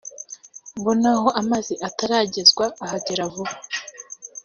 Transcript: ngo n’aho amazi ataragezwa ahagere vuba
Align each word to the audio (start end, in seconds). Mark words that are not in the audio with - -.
ngo 0.77 0.91
n’aho 1.01 1.27
amazi 1.41 1.73
ataragezwa 1.87 2.65
ahagere 2.83 3.23
vuba 3.33 3.53